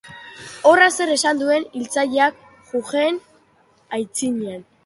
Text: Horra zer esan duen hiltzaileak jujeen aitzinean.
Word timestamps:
Horra 0.69 0.87
zer 0.95 1.11
esan 1.15 1.43
duen 1.43 1.69
hiltzaileak 1.79 2.41
jujeen 2.73 3.23
aitzinean. 3.99 4.69